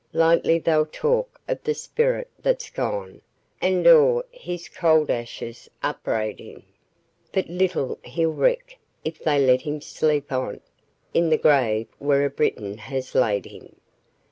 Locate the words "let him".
9.37-9.79